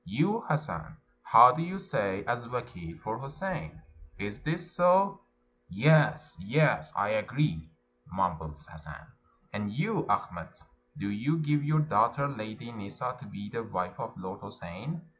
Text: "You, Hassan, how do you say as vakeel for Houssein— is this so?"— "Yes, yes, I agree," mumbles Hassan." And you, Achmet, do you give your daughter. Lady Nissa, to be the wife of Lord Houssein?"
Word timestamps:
"You, 0.19 0.41
Hassan, 0.47 0.97
how 1.21 1.51
do 1.51 1.61
you 1.61 1.77
say 1.77 2.25
as 2.25 2.47
vakeel 2.47 2.99
for 3.01 3.19
Houssein— 3.19 3.83
is 4.27 4.39
this 4.41 4.71
so?"— 4.71 5.21
"Yes, 5.69 6.35
yes, 6.39 6.91
I 6.95 7.09
agree," 7.09 7.69
mumbles 8.11 8.65
Hassan." 8.65 9.05
And 9.53 9.71
you, 9.71 10.07
Achmet, 10.09 10.59
do 10.97 11.07
you 11.07 11.37
give 11.37 11.63
your 11.63 11.81
daughter. 11.81 12.27
Lady 12.27 12.71
Nissa, 12.71 13.15
to 13.19 13.27
be 13.27 13.51
the 13.51 13.61
wife 13.61 13.99
of 13.99 14.17
Lord 14.17 14.41
Houssein?" 14.41 15.01